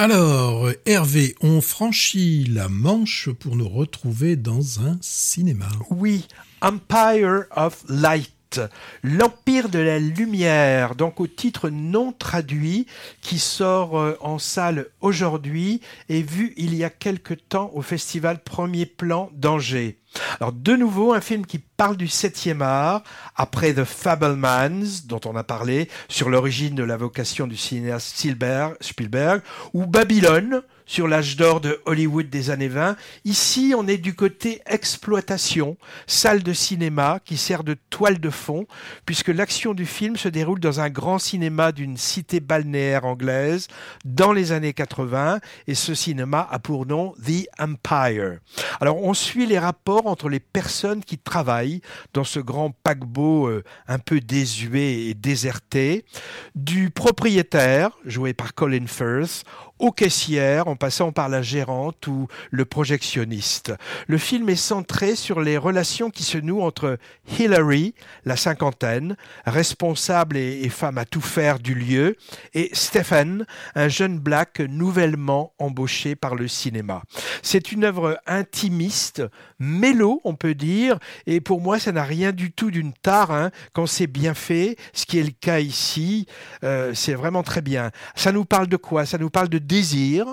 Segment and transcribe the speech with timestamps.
[0.00, 5.66] Alors, Hervé, on franchit la Manche pour nous retrouver dans un cinéma.
[5.90, 6.28] Oui,
[6.62, 8.60] Empire of Light.
[9.02, 12.86] L'Empire de la Lumière, donc au titre non traduit,
[13.22, 18.44] qui sort euh, en salle aujourd'hui et vu il y a quelque temps au festival
[18.44, 19.98] Premier Plan d'Angers.
[20.40, 23.02] Alors de nouveau un film qui parle du septième art,
[23.36, 29.42] après The Fablemans, dont on a parlé, sur l'origine de la vocation du cinéaste Spielberg,
[29.72, 32.96] ou Babylone, sur l'âge d'or de Hollywood des années 20.
[33.24, 38.66] Ici, on est du côté exploitation, salle de cinéma qui sert de toile de fond,
[39.04, 43.68] puisque l'action du film se déroule dans un grand cinéma d'une cité balnéaire anglaise
[44.06, 48.38] dans les années 80, et ce cinéma a pour nom The Empire.
[48.80, 51.82] Alors, on suit les rapports entre les personnes qui travaillent
[52.14, 56.06] dans ce grand paquebot euh, un peu désuet et déserté,
[56.54, 59.44] du propriétaire, joué par Colin Firth,
[59.78, 63.72] aux caissières, en passant par la gérante ou le projectionniste.
[64.06, 66.98] Le film est centré sur les relations qui se nouent entre
[67.38, 67.94] Hillary,
[68.24, 69.16] la cinquantaine,
[69.46, 72.16] responsable et, femme à tout faire du lieu,
[72.54, 77.02] et Stephen, un jeune black nouvellement embauché par le cinéma.
[77.42, 79.22] C'est une œuvre intimiste,
[79.58, 83.50] mélo, on peut dire, et pour moi, ça n'a rien du tout d'une tare hein,
[83.72, 86.26] quand c'est bien fait, ce qui est le cas ici.
[86.64, 87.90] Euh, c'est vraiment très bien.
[88.14, 89.06] Ça nous parle de quoi?
[89.06, 90.26] Ça nous parle de désir,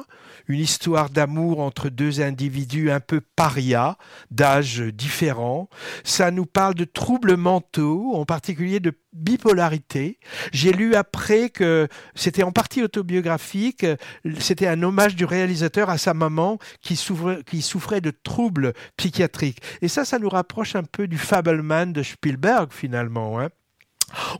[0.47, 3.97] une histoire d'amour entre deux individus un peu parias,
[4.31, 5.69] d'âge différents.
[6.03, 10.19] Ça nous parle de troubles mentaux, en particulier de bipolarité.
[10.51, 13.85] J'ai lu après que c'était en partie autobiographique,
[14.39, 19.61] c'était un hommage du réalisateur à sa maman qui souffrait, qui souffrait de troubles psychiatriques.
[19.81, 23.39] Et ça, ça nous rapproche un peu du Fableman de Spielberg finalement.
[23.39, 23.49] Hein.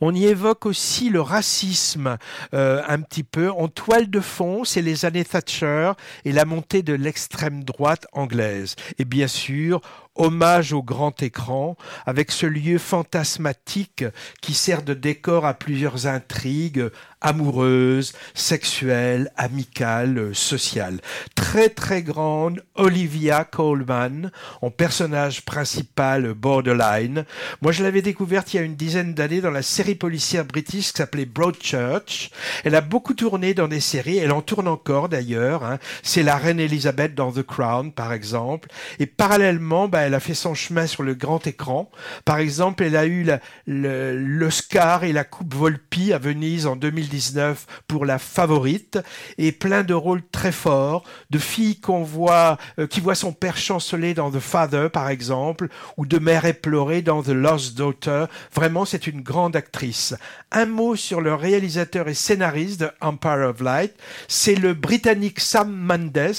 [0.01, 2.17] On y évoque aussi le racisme
[2.53, 3.51] euh, un petit peu.
[3.51, 8.75] En toile de fond, c'est les années Thatcher et la montée de l'extrême droite anglaise.
[8.99, 9.81] Et bien sûr,
[10.15, 14.05] hommage au grand écran, avec ce lieu fantasmatique
[14.41, 16.89] qui sert de décor à plusieurs intrigues
[17.25, 20.99] amoureuses, sexuelles, amicales, sociales.
[21.33, 24.29] Très très grande, Olivia Colman,
[24.61, 27.25] en personnage principal borderline.
[27.61, 30.91] Moi je l'avais découverte il y a une dizaine d'années dans la série policière british
[30.91, 32.29] qui s'appelait Broadchurch.
[32.63, 35.63] Elle a beaucoup tourné dans des séries, elle en tourne encore d'ailleurs.
[35.63, 35.79] Hein.
[36.03, 38.69] C'est la reine Elisabeth dans The Crown par exemple.
[38.99, 41.89] Et parallèlement, bah, elle a fait son chemin sur le grand écran.
[42.23, 43.27] Par exemple, elle a eu
[43.65, 48.99] l'Oscar et la Coupe Volpi à Venise en 2019 pour la favorite
[49.37, 53.57] et plein de rôles très forts de filles qu'on voit, euh, qui voit son père
[53.57, 58.25] chanceler dans The Father, par exemple, ou de mère éplorée dans The Lost Daughter.
[58.53, 60.15] Vraiment, c'est une grande actrice.
[60.51, 63.93] Un mot sur le réalisateur et scénariste de Empire of Light.
[64.27, 66.33] C'est le Britannique Sam Mendes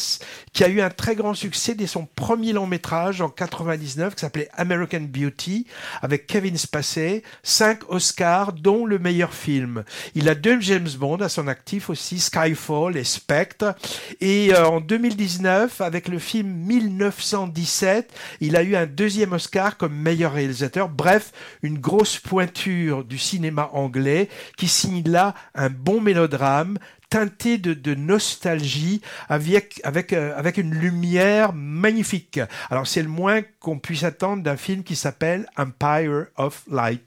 [0.53, 4.21] qui a eu un très grand succès dès son premier long métrage en 99 qui
[4.21, 5.67] s'appelait American Beauty
[6.03, 9.85] avec Kevin Spacey, cinq Oscars dont le meilleur film.
[10.15, 13.75] Il a deux James Bond à son actif aussi, Skyfall et Spectre.
[14.21, 19.95] Et euh, en 2019 avec le film 1917, il a eu un deuxième Oscar comme
[19.95, 20.89] meilleur réalisateur.
[20.89, 26.79] Bref, une grosse pointure du cinéma anglais qui signe là un bon mélodrame
[27.17, 29.01] teinté de, nostalgie
[29.31, 32.41] euh, avec une lumière magnifique.
[32.69, 37.01] Alors c'est le moins qu'on puisse attendre d'un film qui s'appelle Empire of Light.